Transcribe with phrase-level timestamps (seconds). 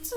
[0.00, 0.12] If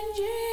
[0.00, 0.49] changing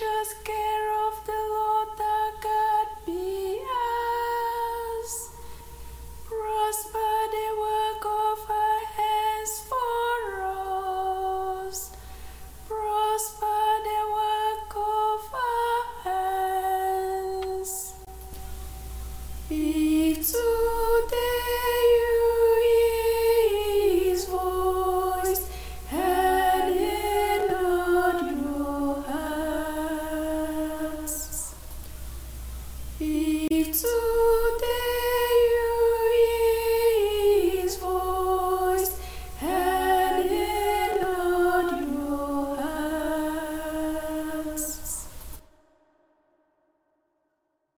[0.00, 0.69] just get